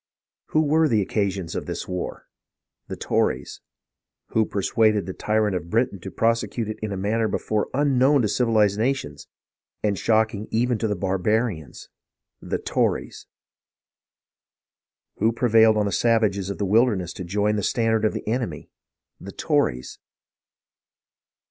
[0.47, 2.25] Who were the occasion of this war .■'
[2.87, 3.61] The Tories!
[4.29, 8.27] Who persuaded the tyrant of Britain to prosecute it in a manner before unknown to
[8.27, 9.27] civilized nations,
[9.83, 11.89] and shocking even to barba rians?
[12.41, 13.27] The Tories!
[15.17, 18.71] Who prevailed on the savages of the wilderness to join the standard of the enemy.''
[19.19, 19.99] The Tories